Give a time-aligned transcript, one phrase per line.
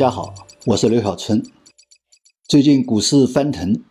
[0.00, 0.34] 大家好，
[0.64, 1.44] 我是刘小春。
[2.48, 3.82] 最近股市翻腾，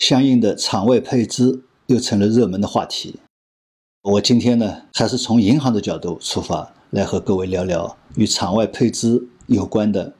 [0.00, 3.20] 相应的场外配资又成了热门的话题。
[4.02, 10.14] 我今天呢，还是从银行的角度出发，来和各位聊聊与场外配资有关的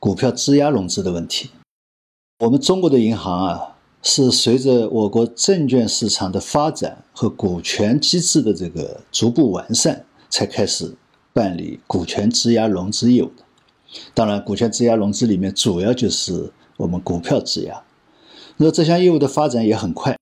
[0.00, 1.50] 股票质押融资的问题。
[2.40, 10.96] 我们中国的银行啊，是随着我国证券市场的发展和股权机制的这个逐步完善，才开始
[11.32, 13.44] 办理股权质押融资业务的。
[14.14, 17.82] 当然，股权质押融资里面主要就是我们股票质押。
[18.56, 20.16] 那这项业务的发展也很快，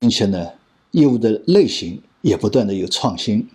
[0.00, 0.52] 并且呢，
[0.92, 3.48] 业务的类型也不断的有创新。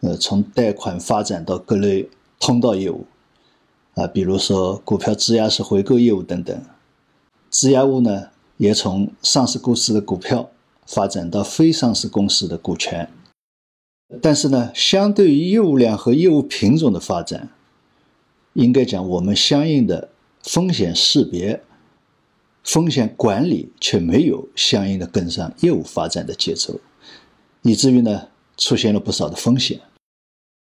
[0.00, 3.06] 呃，从贷款发展到各类通道业务，
[3.94, 6.62] 啊，比如说股票质押式回购业务等等。
[7.50, 10.50] 质押物呢，也从上市公司的股票
[10.86, 13.08] 发展到非上市公司的股权。
[14.20, 17.48] 但是呢，相对于业务量和业务品种的发展，
[18.56, 20.08] 应该讲，我们相应的
[20.42, 21.62] 风险识别、
[22.64, 26.80] 风险管理却没有相应的跟上业务发展的节奏，
[27.60, 29.82] 以至于呢出现了不少的风险。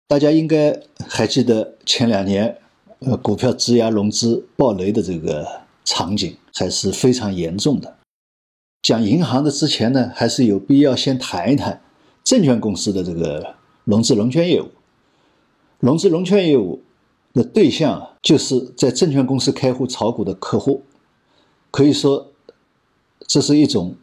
[0.09, 0.77] 大家应该
[1.07, 2.57] 还记得前两年，
[2.99, 7.95] 呃，股票质押融资暴雷的这个场景还是非常严重的。
[8.81, 11.81] 讲银行的之前呢，还是有必要先谈一谈
[12.21, 14.71] 证券公司的这个融资融券业务，
[15.79, 16.83] 融资融券业务。
[17.37, 20.81] 的对象就是在证券公司开户炒股的客户，
[21.69, 22.31] 可以说
[23.27, 23.95] 这是一种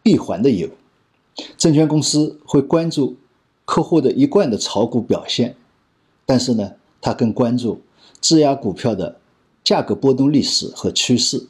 [0.00, 0.70] 闭环的业务。
[1.58, 3.16] 证券公司会关注
[3.64, 5.56] 客户的一贯的炒股表现，
[6.24, 7.80] 但是呢，他更关注
[8.20, 9.18] 质押股票的
[9.64, 11.48] 价格波动历史和趋势，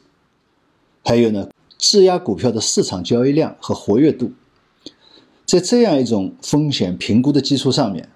[1.05, 4.31] 还有呢，质押股票的市场交易量和活跃度。
[5.45, 8.09] 在这样一种风险评估的基础上面。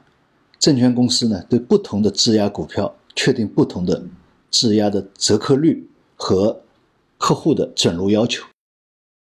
[0.59, 4.03] 证券公司呢，对不同的质押股票确定不同的
[4.49, 6.61] 质押的折扣率和
[7.17, 8.45] 客户的准入要求。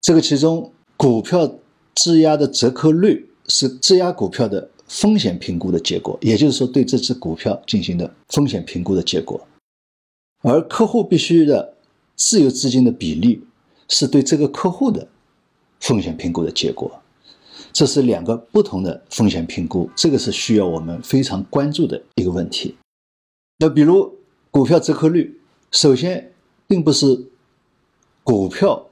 [0.01, 1.59] 这个其中，股票
[1.93, 9.47] 质押的折扣率是质押股票的风险评估的结果，也就是说，对这只股票进行的风险评估的结果。
[10.41, 11.73] 而客户必须的
[12.15, 13.43] 自由资金的比例，
[13.87, 15.07] 是对这个客户的
[15.79, 16.98] 风险评估的结果。
[17.71, 22.75] 这是两个不同的风险评估，这个是需要我们非常关注的一个问题。
[23.57, 24.17] 那比如
[24.51, 25.39] 股票折扣率，
[25.71, 26.33] 首先
[26.67, 27.27] 并不是
[28.23, 28.87] 股票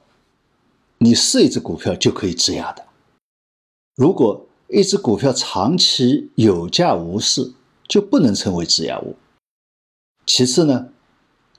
[0.98, 2.86] 你是一只股票就可以质押的。
[3.96, 7.54] 如果一只股票长期有价无市，
[7.88, 9.16] 就不能成为质押物。
[10.26, 10.90] 其次呢，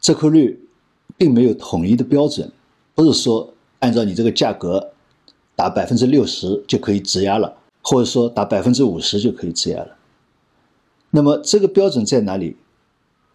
[0.01, 0.69] 折扣率
[1.17, 2.53] 并没有统一的标准，
[2.95, 4.93] 不是说按照你这个价格。
[5.59, 9.97] 打百分之六十就可以质押了，或者说打百分之五十就可以质押了。
[11.11, 12.57] 那么这个标准在哪里？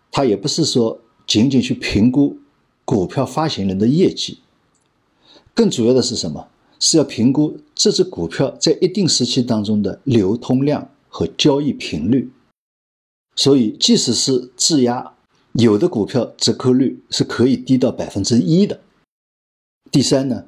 [0.09, 2.37] 它也不是说仅仅去评估
[2.85, 4.39] 股票发行人的业绩，
[5.53, 6.47] 更主要的是什么？
[6.79, 12.31] 是要评估这只股票在一定时期当中的流通量和交易频率。
[13.35, 15.13] 所以，即使是质押，
[15.51, 18.79] 有的股票折扣率是可以低到百分之一的。
[19.91, 20.45] 第三呢？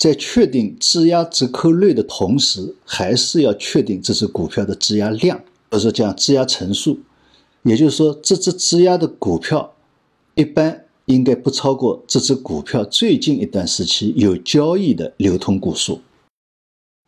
[0.00, 5.38] 在确定质押折扣率的同时，还是要确定这只股票的质押量，
[5.70, 7.00] 或者说讲质押层数。
[7.64, 9.74] 也就是说，这只质押的股票
[10.34, 16.00] 一般应该不超过这只股票最近一段时期有交易的流通股数。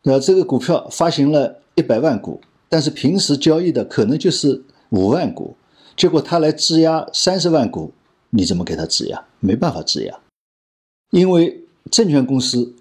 [0.03, 4.61] 那这个股票发行了一百万股，但是平时交易的可能就是
[4.91, 5.55] 五万股，
[5.97, 7.91] 结果他来质押三十万股，
[8.29, 9.25] 你怎么给他质押？
[9.39, 10.19] 没办法质押，
[11.09, 12.75] 因为证券公司。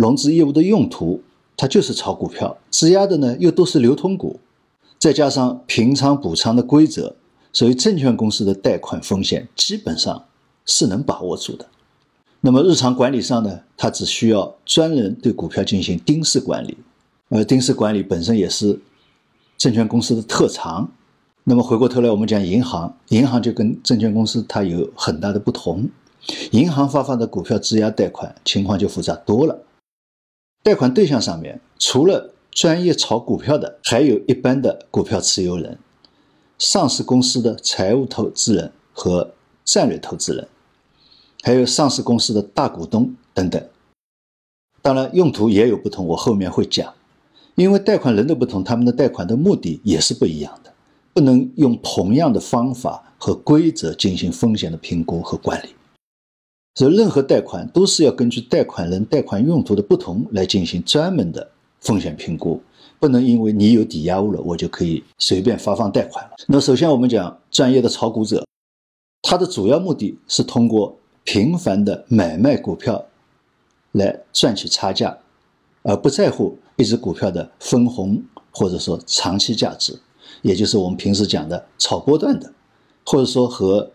[0.00, 1.22] 融资业务的用途，
[1.58, 4.40] 它就是炒股票，质押的呢又都是流通股，
[4.98, 7.14] 再加上平仓补仓的规则，
[7.52, 10.24] 所以证券公司的贷款风险基本上
[10.64, 11.66] 是能把握住的。
[12.40, 16.78] 那么日常管理上呢，它只需要专人对股票进行盯式管理，
[17.28, 18.80] 而盯式管理本身也是
[19.58, 20.90] 证券公司的特长。
[21.44, 25.90] 那么回过头来，我们讲银行，银行就跟证券公司它有很大的不同，
[26.52, 29.58] 银行发放的股票质押贷款情况就复杂多了。
[30.62, 35.78] 贷款对象上面，除了专业炒股票的，还有一般的股票持有人、
[36.58, 39.32] 上市公司的财务投资人和
[39.64, 40.46] 战略投资人，
[41.42, 43.62] 还有上市公司的大股东等等。
[44.82, 46.92] 当然，用途也有不同，我后面会讲。
[47.54, 50.72] 因为贷款人的不同，他们的贷款的目的也是不一样的，
[51.14, 55.74] 不能用同样的方法和规则进行风险的评估和管理。
[56.74, 61.50] 所以，任何贷款都是要根据贷款人贷款用途的不同来进行专门的
[61.80, 62.62] 风险评估，
[62.98, 66.30] 不能因为你有抵押物了，我就可以随便发放贷款了。
[66.46, 68.46] 那首先我们讲专业的炒股者，
[69.22, 73.04] 它的主要目的是通过频繁的买卖股票
[73.92, 75.18] 来赚取差价，
[75.82, 78.22] 而不在乎一只股票的分红
[78.52, 79.98] 或者说长期价值，
[80.42, 82.52] 也就是我们平时讲的炒波段的，
[83.04, 83.90] 或者说和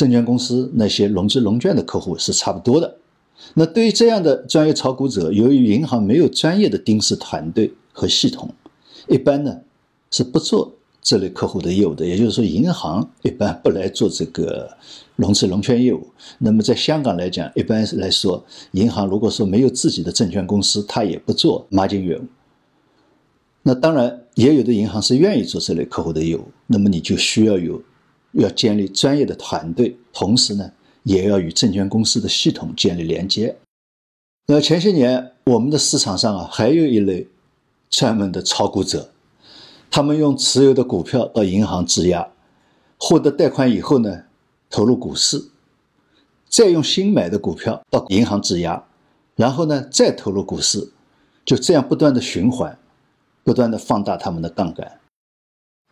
[0.00, 2.96] 证券公司那些融资融券的客户是差不多的。
[3.52, 8.48] 那对于这样的专业炒股者，由于银行没有专业的盯市团队和系统，
[9.08, 9.58] 一般呢
[10.10, 12.06] 是不做这类客户的业务的。
[12.06, 14.74] 也就是说，银行一般不来做这个
[15.16, 16.06] 融资融券业务。
[16.38, 22.22] 那么在香港来讲，一般来说，银行如果说没有自己的证券公司，它也不做 margin 业务。
[23.62, 26.44] 那当然，也有的银行是愿意做这类客户的业务。
[26.66, 27.82] 那么你就需要有
[28.32, 30.72] 要建立专业的团队，同时呢。
[31.02, 33.56] 也要与证券公司的系统建立连接。
[34.48, 37.26] 那前些年，我们的市场上啊，还有一类
[37.88, 39.10] 专门的炒股者，
[39.90, 42.28] 他们用持有的股票到银行质押，
[42.98, 44.24] 获得贷款以后呢，
[44.68, 45.50] 投入股市，
[46.50, 48.84] 再用新买的股票到银行质押，
[49.36, 50.92] 然后呢，再投入股市，
[51.46, 52.78] 就这样不断的循环，
[53.42, 55.00] 不断的放大他们的杠杆。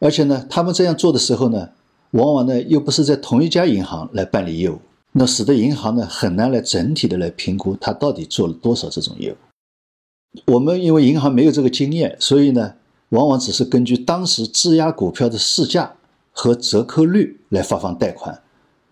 [0.00, 1.70] 而且呢，他们这样做的时候呢，
[2.12, 4.78] 往往呢又不是在同一家银行来办理业务。
[5.12, 9.36] 那使得银行呢很难来整体的来评估它到底做了多少这种业务。
[10.46, 12.74] 我们因为银行没有这个经验，所以呢，
[13.08, 15.94] 往往只是根据当时质押股票的市价
[16.30, 18.42] 和折扣率来发放贷款，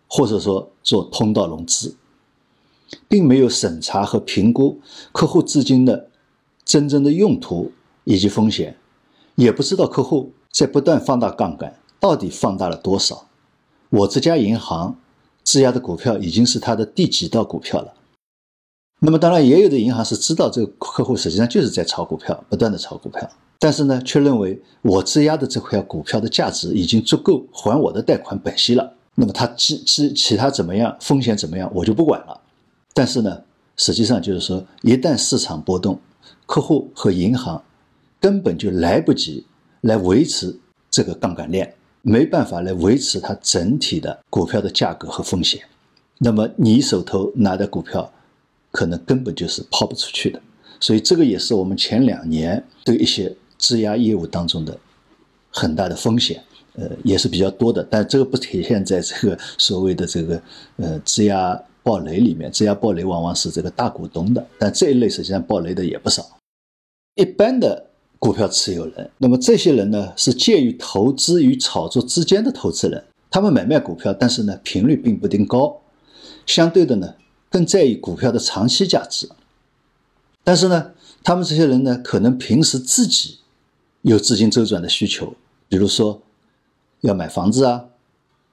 [0.08, 1.94] 或者说做通道融资，
[3.06, 4.80] 并没有审查和评估
[5.12, 6.08] 客户资金的
[6.64, 7.70] 真正的用途
[8.04, 8.76] 以及风险，
[9.34, 13.26] 也不知道客户在不断放大杠杆到底放大了多少。
[13.90, 14.96] 我这家银行。
[15.44, 17.94] 质押的股票已经是他的第几道股票了？
[18.98, 28.92] 那么当然，也有的银行是知道这个客户实际上就是在炒股票，不断的炒股票，但是呢，却认为我质押的这块股票的价值已经足够还我的贷款本息了。
[29.14, 32.40] 那么他其其其他怎么样，风险怎么样，我就不管了。
[32.92, 33.40] 但是呢，
[33.76, 35.96] 实际上就是说，一旦市场波动，
[36.44, 37.62] 客户和银行
[38.20, 39.46] 根本就来不及
[39.82, 40.58] 来维持
[40.90, 41.72] 这个杠杆链。
[42.08, 45.60] 没办法来维持它整体的股票的价格和风险，
[46.18, 48.12] 那么你手头拿的股票，
[48.70, 50.40] 可能根本就是抛不出去的。
[50.78, 54.78] 所以这个也是我们前两年对一些质押业务当中的
[55.50, 56.40] 很大的风险，
[56.74, 57.82] 呃，也是比较多的。
[57.90, 60.40] 但这个不体现在这个所谓的这个
[60.76, 66.24] 呃质押暴雷里面，质押暴雷往往是这个大股东的，但这一类实际上暴雷的也不少。
[67.16, 67.85] 一般的。
[68.18, 73.04] 股票持有人，那么这些人呢，是介于投资与炒作之间的投资人。
[73.30, 75.82] 他们买卖股票，但是呢，频率并不一定高。
[76.46, 77.14] 相对的呢，
[77.50, 79.28] 更在意股票的长期价值。
[80.42, 80.92] 但是呢，
[81.22, 83.38] 他们这些人呢，可能平时自己
[84.02, 85.34] 有资金周转的需求，
[85.68, 86.22] 比如说
[87.02, 87.86] 要买房子啊，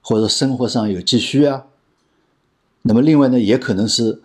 [0.01, 1.66] 或者生活上有急需啊。
[2.81, 4.21] 那么另外呢，也可能是。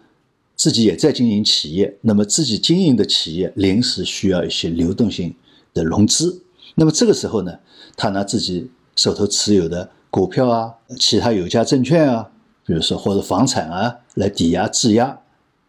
[0.58, 5.32] 自己也在经营企业，那么自己经营的企业临时需要一些流动性
[5.72, 6.42] 的融资，
[6.74, 7.60] 那么这个时候呢，
[7.96, 12.32] 他拿自己手头持有的股票啊、其他有价证券啊，
[12.66, 15.20] 比如说或者房产啊，来抵押质押，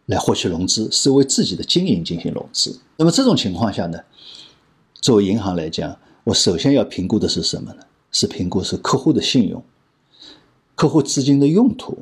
[0.06, 2.80] 来获取融资，是为自己的经营进行融资。
[2.96, 4.00] 那么这种情况下呢，
[5.00, 7.82] 作为银行来讲，我首先要评估的是什么呢？
[8.10, 9.62] 是评估是客户的信用、
[10.74, 11.98] 客户资金的用途，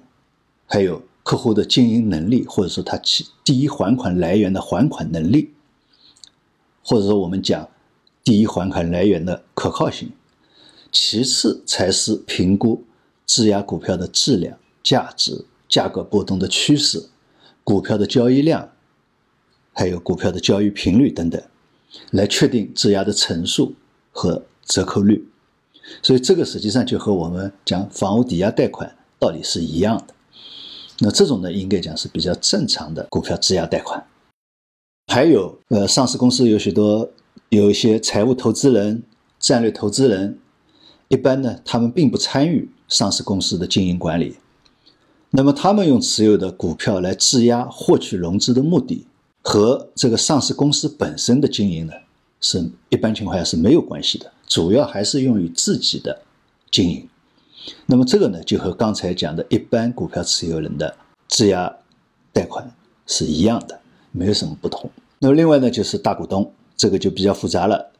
[0.64, 1.02] 还有。
[1.28, 5.52] 客户的经营能力，或者说他其第一还款来源的还款能力，
[6.82, 7.68] 或者说我们讲
[8.25, 10.11] 第一还款来源的可靠性，
[10.90, 12.82] 其次才是评估
[13.26, 17.11] 质押股票的质量、价值、价格波动的趋势、
[17.62, 18.70] 股票的交易量，
[19.75, 21.42] 还有股票的交易频率等等，
[22.11, 23.75] 来确定质押的层数
[24.12, 25.28] 和折扣率。
[26.02, 30.14] 所以这个实际上就和我们讲房屋抵押贷款道理是一样的。
[31.00, 34.05] 那这种呢，应该讲是比较正常的股票质押贷款。
[35.07, 37.09] 还有，呃，上市公司有许多
[37.49, 39.02] 有一些财务投资人、
[39.38, 40.38] 战略投资人，
[41.09, 44.37] 一般呢，他们并不参与上市公司的经营管理。
[45.31, 49.07] 那么，他们用持有的股票来质押获取融资的目的，
[49.43, 51.93] 和这个上市公司本身的经营呢，
[52.40, 56.23] 是一般情况下是没有关系的，主要还是用于自己的
[56.71, 57.09] 经营。
[57.87, 60.97] 那么这个呢，就和刚才讲的一般股票持有人的
[61.29, 61.77] 质押
[62.33, 62.71] 贷款
[63.07, 63.81] 是一样的，
[64.12, 64.91] 没有什么不同。
[65.19, 67.91] 那么另外呢，就是大股东，这个就比较复杂了。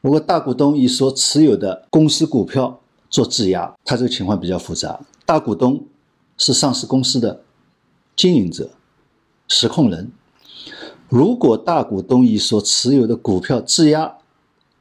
[0.00, 5.00] 如果大股东以所持有的公司股票做质押，它这个情况比较复杂。
[5.24, 5.84] 大股东
[6.36, 7.42] 是上市公司的
[8.14, 8.70] 经营者、
[9.48, 10.10] 实控人。
[11.08, 14.18] 如果大股东以所持有的股票质押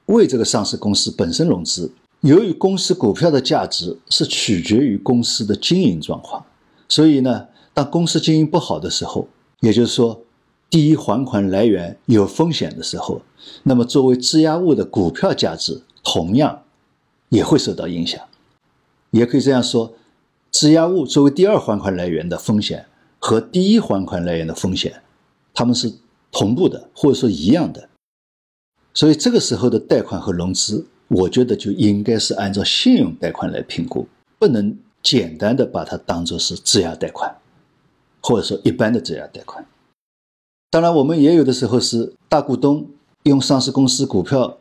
[0.08, 1.92] 为这个上市公司本身融资，
[2.26, 6.44] 由于公司股票的价值是取决于公司的经营状况，
[6.90, 9.28] 所以呢，当公司经营不好的时候，
[9.60, 10.20] 也就是说，
[10.68, 13.22] 第一还款来源有风险的时候，
[13.62, 16.64] 那么作为质押物的股票价值同样
[17.30, 18.20] 也会受到影响。
[19.12, 19.94] 也可以这样说，
[20.50, 22.88] 质押物作为第二还款来源的风险
[23.20, 25.04] 和第一还款来源的风险，
[25.54, 25.94] 它们是
[26.32, 27.88] 同步的，或者说一样的。
[28.96, 34.06] 所以这个时候的贷款和融资，我觉得就应该是按照信用贷款来评估，
[34.38, 37.34] 不能简单的把它当做是质押贷款，
[38.22, 39.66] 或者说一般的质押贷款。
[40.70, 42.86] 当然，我们也有的时候是大股东
[43.24, 44.58] 用上市公司股票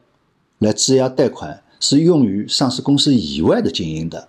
[0.60, 4.28] 来质押贷款，是用于上市公司以外的经营的。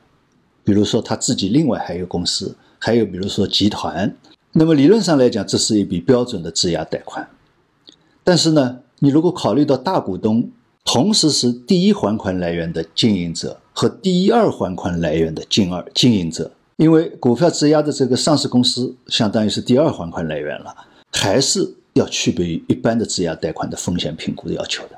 [0.63, 4.17] 比如说他自己另外还有公司，还有比如说集团，
[4.53, 7.29] 那么理论上来讲，这是一笔标准的质押贷款。
[8.23, 10.49] 但是呢，你如果考虑到大股东
[10.85, 20.73] 同时是第一还款来源的经营者和第二还款来源的经二经营者，因为股票质押的这个上市公司相当于是第二还款来源了，
[21.11, 24.91] 还是要区别于一般的质押贷款的风险评估的要求的。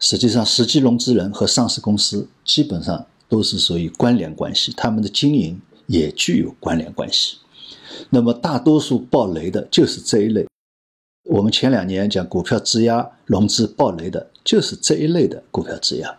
[0.00, 3.06] 实际上，实际融资人和上市公司基本上。
[3.28, 7.38] 都是属于关联关系，他们的经营也具有关联关系。
[8.08, 10.46] 那么大多数爆雷的就是这一类。
[11.26, 16.18] 我们前两年讲股票质押融资爆雷的，就是这一类的股票质押。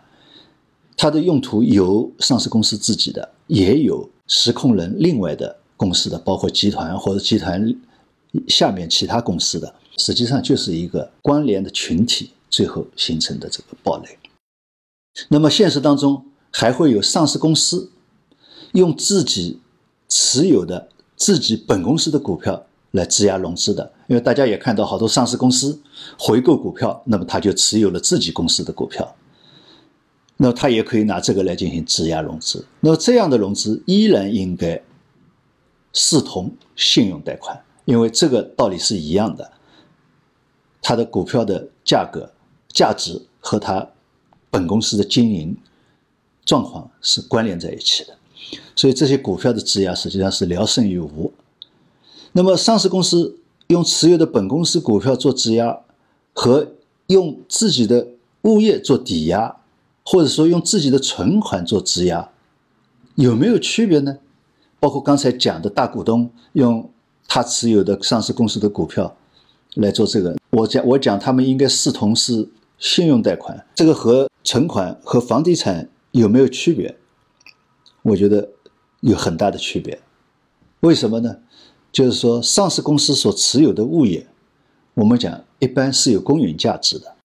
[0.96, 7.74] 它的用途有上市公司自己的，也有实控人另外的公司的，包括集团或者集团
[8.48, 14.18] 下面其他公司的，实际上就是一个关联的群体最后形成的这个爆雷。
[15.28, 17.90] 那么现实当中，还会有上市公司
[18.72, 19.60] 用自己
[20.08, 25.80] 持有的自己本公司的股票来质押融资的，因为大家也看到好多上市公司
[26.18, 29.16] 回购股票，那么他就持有了自己公司的股票，
[30.36, 32.66] 那他也可以拿这个来进行质押融资。
[32.80, 34.80] 那么这样的融资依然应该
[35.92, 39.50] 视同信用贷款，因为这个道理是一样的，
[40.80, 42.32] 他的股票的价格
[42.68, 43.88] 价值和他
[44.50, 45.56] 本公司的经营。
[46.46, 48.16] 状况是关联在一起的，
[48.74, 51.30] 所以这些股票的质押实际上是聊胜于无。
[52.32, 55.80] 那么上市公司用持有的本公司股票做质押，
[56.32, 56.68] 和
[57.08, 58.08] 用自己的
[58.42, 59.56] 物业做抵押，
[60.04, 62.30] 或者说用自己的存款做质押，
[63.14, 64.18] 有没有区别呢？
[64.80, 66.90] 包括刚才讲的大股东用
[67.26, 69.16] 他持有的上市公司的股票
[69.74, 75.88] 来做这个，我讲我讲他们应该视同是信用贷款，这个和存款和房地产。
[76.12, 76.96] 有没有区别？
[78.00, 78.48] 我觉得
[79.00, 80.00] 有很大的区别。
[80.80, 81.36] 为什么呢？
[81.90, 84.26] 就是说，上市公司所持有的物业，
[84.94, 87.16] 我们讲一般是有公允价值的。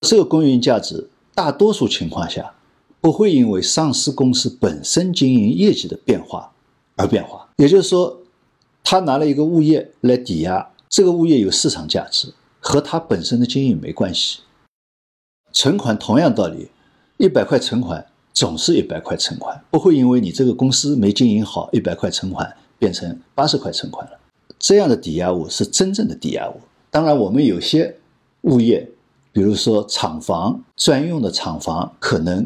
[0.00, 2.54] 这个公允价值，大多数情况下
[3.00, 6.52] 不会因为上市公司本身经营业绩的变化
[6.96, 7.48] 而变化。
[7.56, 8.18] 也就是说，
[8.82, 14.40] 他拿了一个物业来抵押，这个物业有市场价值，和他本身的经营没关系。
[15.52, 16.68] 存款同样道理。
[17.18, 24.18] 一百块存款总是一百块存款，不会因为你这个公司没经营好，一百块存款变成八十块存款了。
[24.58, 26.60] 这样的抵押物是真正的抵押物。
[26.90, 27.96] 当然，我们有些
[28.40, 28.84] 物业，
[29.30, 32.44] 比如说厂房专用的厂房，可能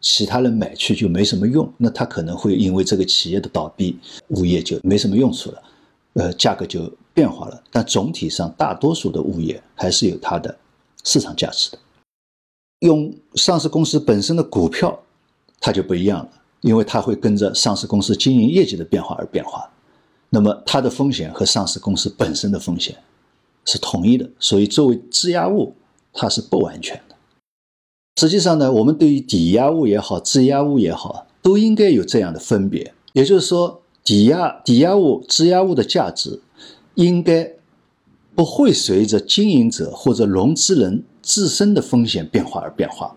[0.00, 3.96] 其他人买去就没什么用，那他可能会因为这个企业的倒闭，
[4.30, 5.62] 物业就没什么用处了，
[6.14, 7.62] 呃，价格就变化了。
[7.70, 10.58] 但总体上，大多数的物业还是有它的
[11.04, 11.78] 市场价值的。
[12.80, 14.98] 用上市公司本身的股票，
[15.60, 19.70] 它就不一样了，因为它会跟着上市公司经营业绩的变化而变化。
[20.28, 22.96] 那么它的风险和上市公司本身的风险
[23.64, 25.74] 是统一的，所以作为质押物，
[26.12, 27.16] 它是不完全的。
[28.20, 32.94] 实际上呢，我们对于抵押物也好，质押物也好，都应该有这样的分别。
[33.12, 36.40] 也就是说，抵押抵押物、质押物的价值，
[36.94, 37.52] 应该
[38.34, 41.04] 不会随着经营者或者融资人。
[41.22, 43.14] 自身的风险变化而变化，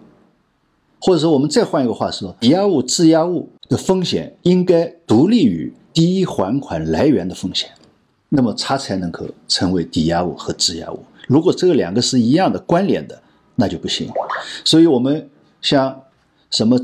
[1.05, 7.69] 或者说，我们再换一个话说，抵押物、质押物的风险应该独立于第一还款来源的风险，
[8.29, 11.03] 那么它才能够成为抵押物和质押物。
[11.27, 13.21] 如果这两个是一样的关联的，
[13.55, 14.09] 那就不行。
[14.63, 15.29] 所以，我们
[15.61, 16.03] 像
[16.49, 16.79] 什么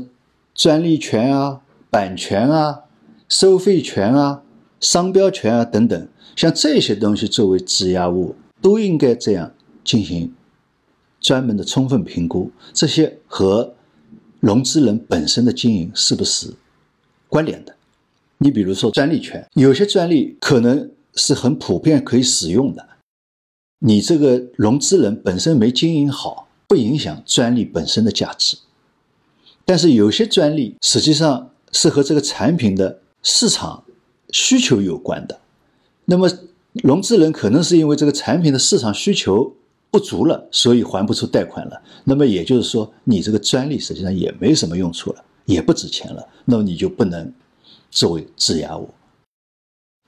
[0.54, 2.80] 专利权啊、版权啊、
[3.26, 4.42] 收费权啊、
[4.80, 9.50] 商标权啊等等，像这些东西作为质押物，都应该这样
[9.82, 10.34] 进行。
[11.22, 13.74] 专门的充分评估这些和
[14.40, 16.54] 融资人本身的经营是不是
[17.28, 17.76] 关联的？
[18.38, 22.88] 你比如说专利权，有些专利可能是很普遍可以使用的，
[23.80, 28.56] 你这个融资人本身没经营好，不影响专利本身的价值。
[29.66, 33.84] 但是有些专利实际上是和这个产品的市场
[34.30, 35.38] 需求有关的。
[36.06, 36.28] 那么
[36.72, 39.54] 融资人可能是因为这个产品的市场需求
[39.90, 41.82] 不足了，所以还不出贷款了。
[42.04, 46.26] 那么也就是说，你这个专利实际上也没什么用处了，也不值钱了。
[46.44, 47.32] 那么你就不能
[47.90, 48.88] 作为质押物。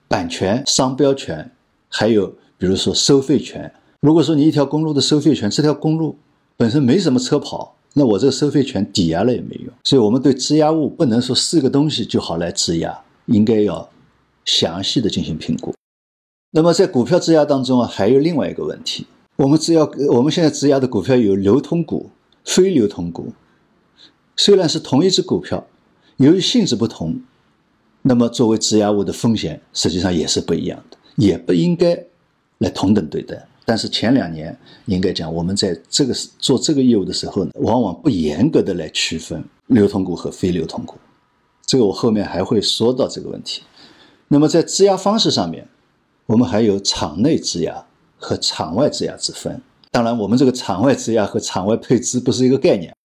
[0.09, 1.51] 版权、商标权，
[1.89, 2.27] 还有
[2.59, 3.73] 比如说收费权。
[4.01, 6.17] 如果说你一条公路的收费权，这条公路
[6.57, 9.73] 本身没什么车跑，那我这个收费权抵押了也没用。
[9.85, 13.89] 所以，我们对质押物不能说四个东西就好来质押，应该要
[14.45, 15.75] 详细的进行评估。
[16.51, 19.07] 那么，在股票质押当中啊，还有另外一个问题：
[19.43, 22.11] 我们只要我们现在质押的股票有流通股、
[22.45, 23.33] 非流通股，
[24.37, 25.67] 虽然是同一只股票，
[26.19, 27.21] 由于性质不同。
[28.03, 32.05] 那么，作为质押物的风险实际上也是不一样的，也不应该
[32.59, 33.45] 来同等对待。
[33.65, 34.57] 但是前两年
[34.87, 40.95] 应该讲，我们在这个做这个业务的时候呢，往往不严格的来区分流通股和非流通股。
[41.67, 43.63] 这个我后面还会说到这个问题。
[44.29, 45.67] 那么在质押方式上面，
[46.27, 47.85] 我们还有场内质押
[48.23, 49.61] 和场外质押之分。
[49.91, 52.97] 当然，我们这个场外质押和场外配资不是一个概念。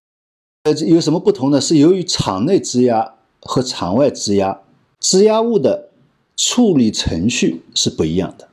[0.64, 1.60] 呃，有什么不同呢？
[1.60, 4.62] 是由于场内质押和场外质押。
[5.00, 5.90] 质押物的
[6.36, 8.48] 处理程序是不一样的，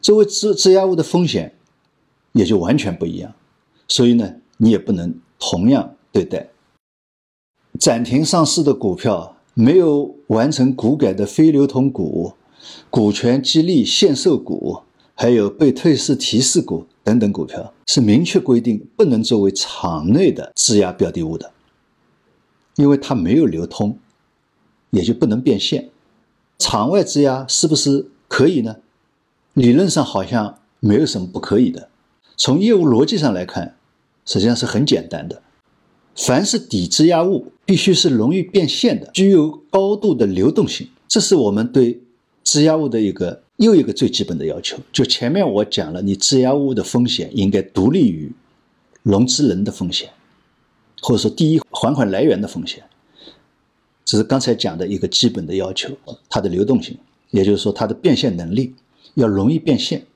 [0.00, 1.54] 作为质质押物的风险
[2.32, 3.32] 也就完全不一样，
[3.86, 6.48] 所以呢，你也不能同样对待。
[7.78, 12.32] 暂停上市的股票、没有完成股改的非流通股、
[12.90, 14.82] 股权激励限售股，
[15.16, 21.50] 还有被退市提示股等等股票，是明确规定不能作为场内的质押标的物的，
[22.76, 23.98] 因为它没有流通。
[24.90, 25.90] 也就不能变现，
[26.58, 28.76] 场外质押是不是可以呢？
[29.52, 31.90] 理论上好像没有什么不可以的。
[32.36, 33.76] 从业务逻辑上来看，
[34.24, 35.42] 实际上是很简单的。
[36.14, 40.88] 凡是抵质押物，必须是容易变现的，具有高度的流动性。
[41.08, 42.00] 这是我们对
[42.44, 44.78] 质押物的一个又一个最基本的要求。
[44.92, 48.32] 就前面我讲了，你质押物的风险应该独立于
[49.02, 50.10] 融资人的风险，
[51.00, 52.84] 或者说第一还款来源的风险。
[54.04, 55.96] 这是刚才讲的一个基本的要求，
[56.28, 56.96] 它的流动性，
[57.30, 58.74] 也就是说它的变现能力
[59.14, 60.06] 要容易变现。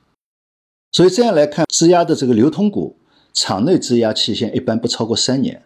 [0.93, 2.97] 所以这样来看，质押的这个流通股，
[3.33, 5.63] 场内质押期限一般不超过三年。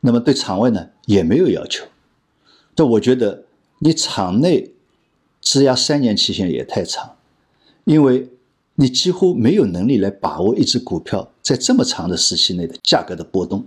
[0.00, 1.86] 那么对场外呢，也没有要求。
[2.74, 3.44] 但我觉得
[3.78, 4.72] 你场内
[5.42, 7.16] 质押三年期限也太长，
[7.84, 8.30] 因为
[8.76, 13.66] 你几乎没有能力来把握一只股票在这么长的时期内的价格的波动。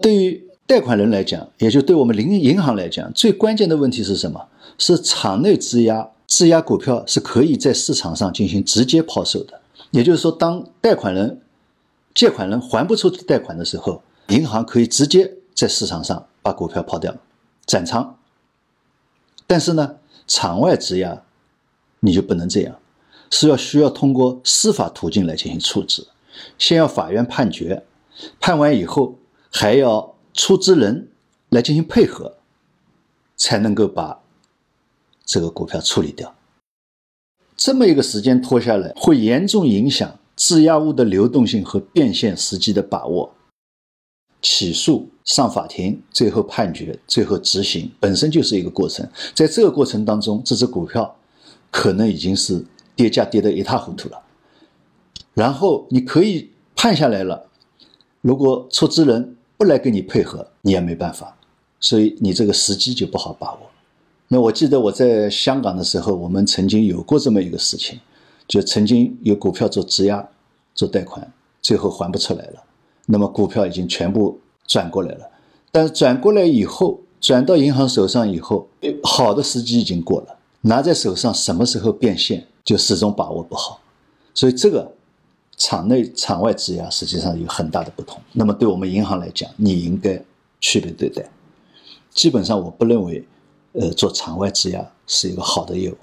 [0.00, 4.48] 对于贷款人来讲，也就对我们银银行来讲，最关键的问题是什么？
[4.78, 9.60] 是场内质押，质押股票是可以在市场上进行直接抛售的。
[9.90, 11.40] 也就是说，当贷款人、
[12.14, 17.14] 借款人还不出贷款的时候，银行可以直接在市场上把股票抛掉，
[17.66, 18.16] 斩仓。
[19.46, 19.96] 但是呢，
[20.32, 21.22] 场外质押
[22.00, 22.78] 你就不能这样，
[23.30, 26.06] 是要需要通过司法途径来进行处置，
[26.56, 27.84] 先要法院判决，
[28.40, 29.18] 判完以后
[29.50, 30.10] 还要。
[30.34, 31.10] 出资人
[31.50, 32.38] 来进行配合，
[33.36, 34.22] 才能够把
[35.26, 36.34] 这个股票处理掉。
[37.54, 43.34] 这么一个时间拖下来，会严重影响质押物的流动性和变现时机的把握。
[44.42, 49.08] 起诉、上法庭、最后判决、最后执行，本身就是一个过程。
[49.34, 51.16] 在这个过程当中，这只股票
[51.70, 52.62] 可能已经是
[52.94, 54.20] 跌价跌得一塌糊涂了。
[55.32, 57.46] 然后你可以判下来了，
[58.20, 59.36] 如果出资人。
[59.54, 61.36] 不来跟你配合，你也没办法，
[61.78, 63.60] 所以你这个时机就不好把握。
[64.26, 68.00] 那我记得我在香港的时候，我们曾经有过这么一个事情，
[68.48, 70.28] 就曾经有股票做质押、
[70.74, 72.64] 做贷款，最后还不出来了。
[73.12, 75.30] 那么股票已经全部转过来了，
[75.70, 78.68] 但是转过来以后，转到银行手上以后，
[79.02, 83.80] 好的时机已经过了，拿在手上什么时候变现，就始终把握不好。
[84.34, 84.92] 所以这个。
[85.58, 88.20] 场内、场外质押实际上有很大的不同。
[88.32, 90.20] 那么，对我们银行来讲，你应该
[90.60, 91.22] 区别对待。
[92.10, 93.24] 基本上，我不认为，
[93.72, 95.96] 呃，做场外质押是一个好的业务。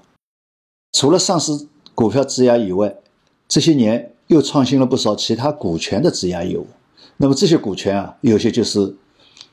[0.92, 2.94] 除了上市股票质押以外，
[3.48, 6.66] 这些年又创新了不少其他股权的质押业务。
[7.22, 8.96] 那么这些股权啊，有些就是，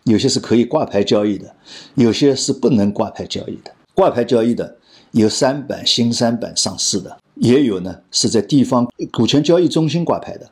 [0.03, 1.53] 有些是可以挂牌交易的，
[1.95, 3.71] 有些是不能挂牌交易的。
[3.93, 4.77] 挂牌交易的
[5.11, 7.17] 有三板、新三板上市的。
[7.35, 10.49] 也有呢，是在地方股权交易中心挂牌的，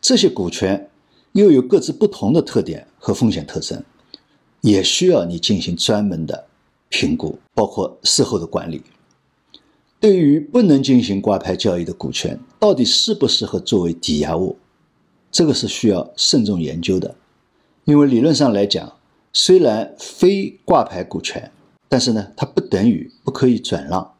[0.00, 0.90] 这些股权
[1.32, 3.80] 又有各自不同的特点和风险特征，
[4.60, 6.46] 也需要你进行专门的
[6.88, 8.82] 评估，包括事后的管理。
[10.00, 14.56] 对于不能进行挂牌交易的股权，到底适不适合作为抵押物，
[15.36, 17.14] 这个是需要慎重研究的，
[17.84, 18.96] 因为理论上来讲，
[19.34, 21.52] 虽然非挂牌股权，
[21.90, 24.14] 但是呢，它不等于不可以转让。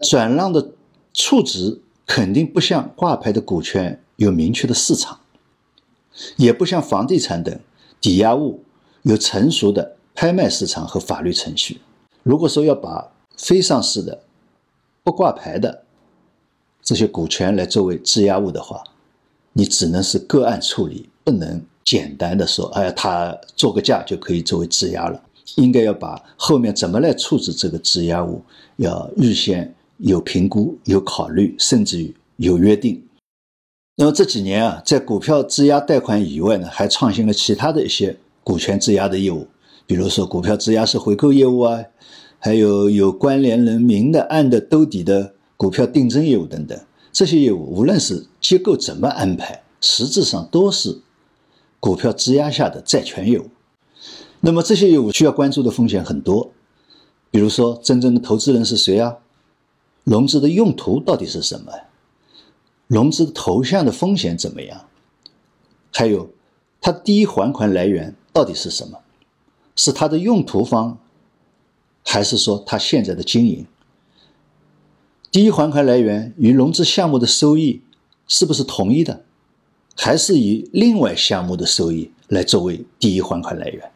[0.00, 0.72] 转让的
[1.14, 5.20] 处置肯定不像挂牌的股权有明确的市场，
[6.34, 7.60] 也不像房地产等
[8.00, 8.64] 抵押物
[9.02, 11.80] 有成熟的拍卖市场和法律程序。
[12.24, 14.24] 如果说要把非上市的、
[15.04, 15.84] 不挂牌的
[16.82, 18.82] 这些股权来作为质押物的话，
[19.56, 25.18] 你只能是个案处理，不能简单的说，哎，他做个价就可以作为质押了。
[25.56, 28.42] 应该要把后面怎么来处置这个质押物，
[28.76, 29.72] 要预先。
[29.98, 33.02] 有评估、有考虑，甚至于有约定。
[33.96, 38.14] 那么这几年啊，在股票质押贷款以外呢，还创新了其他的一些
[38.44, 39.48] 股权质押的业务，
[39.86, 41.82] 比如说股票质押式回购业务啊，
[42.38, 46.78] 还有有关联人明的暗的兜底的股票定增业务等等。
[47.10, 51.00] 这些业务无论是结构怎么安排，实质上都是
[51.80, 53.48] 股票质押下的债权业务。
[54.38, 56.52] 那么这些业务需要关注的风险很多，
[57.32, 59.16] 比如说真正的投资人是谁啊？
[60.04, 61.72] 融资的用途到底是什么？
[62.86, 64.86] 融资的投向的风险怎么样？
[65.92, 66.30] 还有，
[66.80, 69.00] 它第一还款来源到底是什么？
[69.74, 70.98] 是它的用途方，
[72.04, 73.66] 还是说它现在的经营？
[75.32, 77.82] 第一还款来源与融资项目的收益
[78.26, 79.24] 是不是统一的？
[79.96, 83.90] 还是以另外项目的收益来作为第一还款来源？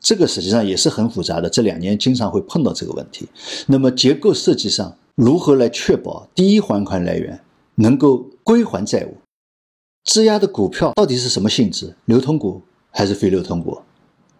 [0.00, 1.48] 这个实际上也是很复杂的。
[1.48, 3.28] 这两年经常会碰到这个问题。
[3.66, 4.96] 那么结构设计上。
[5.14, 7.38] 如何来确保第一还款来源
[7.74, 9.18] 能够归还债务？
[10.04, 11.94] 质押的股票到底是什么性质？
[12.06, 13.82] 流通股还是非流通股？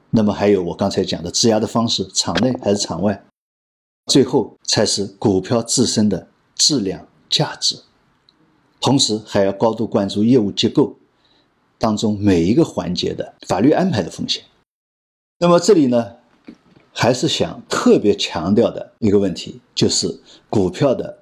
[0.08, 3.22] 那么还有我刚才讲的质押的方式，场内还是场外？
[4.06, 7.76] 最后才是股票自身的质量价值。
[8.82, 10.96] 同时还要高度关注业务结构
[11.78, 14.44] 当中每一个环节的法律安排的风险。
[15.38, 16.16] 那么这里呢？
[16.94, 21.20] 还是想特别强调的一个问题，就是股票的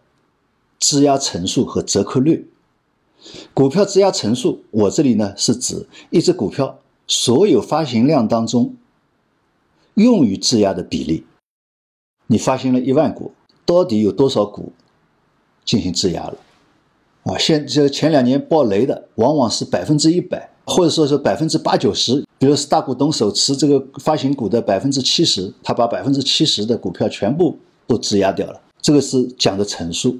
[0.81, 2.51] 质押层数和折扣率。
[3.55, 8.75] 股票质押层数，我这里呢是指一只股票所有发行量当中
[9.95, 11.25] 用于质押的比例。
[12.27, 13.33] 你发行了一万股，
[13.65, 14.73] 到底有多少股
[15.65, 16.37] 进行质押了？
[17.25, 22.25] 啊，现这前两年爆雷的，往往是百分之一百，或者说是百分之八九十。
[22.39, 28.59] 比如是大股东手持这个发行股的百分之七十，他把百分之七十的股票全部都质押掉了。
[28.81, 30.19] 这个是讲的层数。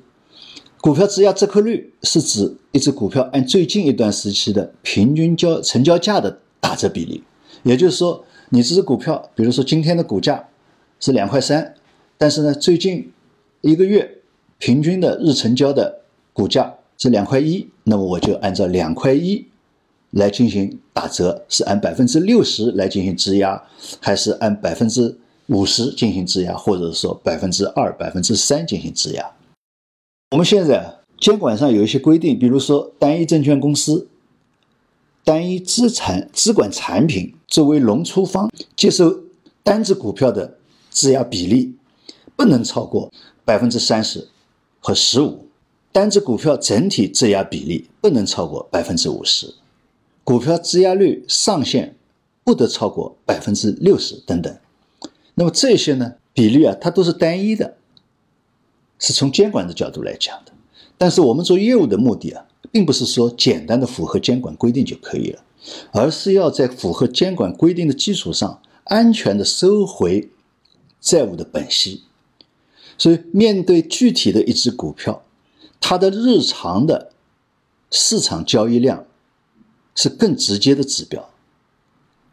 [0.83, 7.23] 股票质押折扣率是指一只股票按最近一段时期的平均交成交价的打折比例。
[7.63, 10.49] 也就是说，你这只股票，比如说今天的股价
[10.99, 11.75] 是两块三，
[12.19, 13.11] 但是呢，最近
[13.63, 14.19] 一个月
[14.59, 16.01] 平均的日成交的
[16.33, 19.45] 股价是两块一，那么我就按照两块一。
[20.13, 23.63] 来进行打折，是按百分之六十来进行质押，
[24.01, 29.25] 还是按百分之五十进行质押，或者说百分之二、百分之三进行质押？
[30.33, 34.09] 我们现在监管上有一些规定，比如说单一证券公司、
[35.23, 39.17] 单一资产资管产品作为融出方接受
[39.63, 40.57] 单只股票的
[40.91, 41.77] 质押比例
[42.35, 43.13] 不能超过
[43.45, 44.27] 百分之三十
[44.81, 45.47] 和十五，
[45.93, 49.55] 单只股票整体质押比例不能超过百分之五十。
[50.23, 51.97] 股票质押率上限
[52.45, 54.57] 不得超过百分之六十等等，
[55.35, 57.77] 那么这些呢比例啊，它都是单一的，
[58.99, 60.53] 是从监管的角度来讲的。
[60.97, 65.43] 但是我们做业务的目的啊，并不是说简单的符合监管规定就可以了，
[65.93, 70.29] 而是要在符合监管规定的基础上，安全的收回
[71.01, 72.03] 债务的本息。
[72.99, 75.23] 所以，面对具体的一只股票，
[75.81, 77.11] 它的日常的
[77.91, 79.07] 市场交易量。
[79.93, 81.29] 是更直接的指标，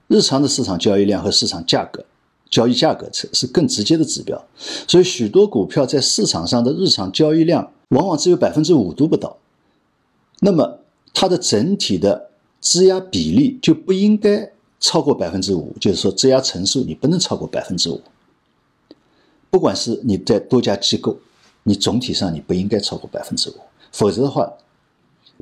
[0.07, 2.05] 日常的市场交易量和市场价格、
[2.49, 4.45] 交易价格是是更直接的指标。
[4.87, 9.37] 所以，许多股票在市场上的日常交易量往往只有百分之五都不到，
[10.39, 10.79] 那么
[11.13, 12.29] 它的整体的
[12.61, 18.01] 质押比例就不应该超过百分之五，就是说质押层数你不能超过百分之五。
[19.49, 21.17] 不管是你在多家机构，
[21.67, 23.55] 你总体上你不应该超过百分之五，
[23.91, 24.49] 否则的话，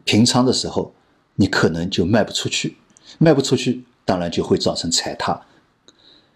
[0.04, 0.92] 平仓的时候。
[1.38, 2.78] 你可能就卖不出去，
[3.18, 5.46] 卖不出去，当然就会造成踩踏，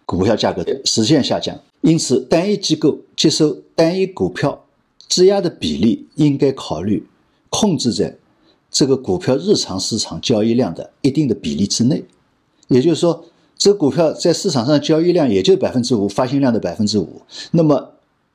[0.05, 1.57] 股票价格的实现下降。
[1.79, 4.65] 因此，单一机构接收单一股票
[5.07, 7.07] 质押的比例应该考虑
[7.49, 8.17] 控制在
[8.69, 12.03] 这个股票日常市场交易量的一定的比例之内。
[12.67, 13.23] 也就是说，
[13.57, 17.21] 这股票在市场上交易量也就百分之五，发行量的百分之五，
[17.51, 17.93] 那么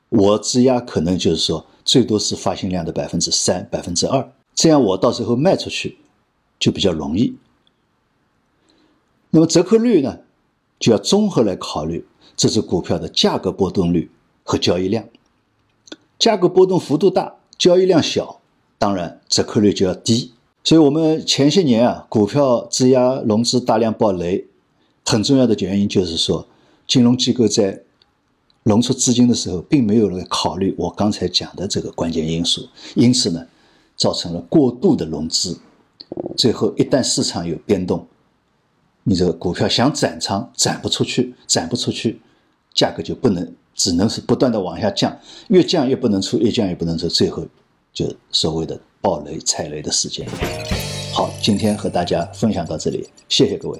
[0.09, 5.97] 我质押可能就是说最多是发行量的百分之三、百分之二，这样我到时候卖出去。
[6.57, 7.35] 就比较容易。
[9.31, 10.19] 那么折扣率呢，
[10.79, 14.09] 就要综合来考虑这只股票的价格波动率
[14.41, 15.05] 和交易量。
[16.17, 18.39] 价格波动幅度大，交易量小，
[18.77, 20.31] 当然折扣率就要低。
[20.63, 24.47] 所以，我们前些年啊，股票质押融资大量爆雷，
[25.03, 26.47] 很重要的原因就是说，
[26.87, 27.83] 金融机构在
[28.65, 33.45] 融出资金的时候，并没有来考虑我刚才讲的这个关键因素，因此呢，
[33.95, 35.57] 造成了过度的融资，
[36.35, 38.07] 最后一旦市场有变动，
[39.03, 42.19] 你这个股票想斩仓斩不出去，斩不出去，
[42.73, 45.15] 价格就不能，只能是不断的往下降，
[45.49, 47.45] 越降越不能出，越降越不能出，最后
[47.93, 50.27] 就所谓的暴雷踩雷的事件。
[51.13, 53.79] 好，今天和大家分享到这里，谢谢各位。